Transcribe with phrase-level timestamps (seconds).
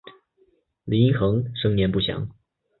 [0.83, 2.27] 李殷衡生年不详。